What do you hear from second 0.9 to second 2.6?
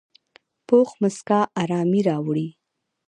مسکا آرامي راوړي